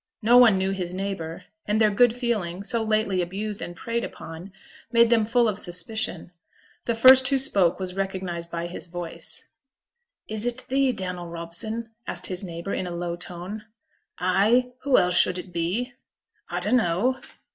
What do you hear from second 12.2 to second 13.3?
his neighbour, in a low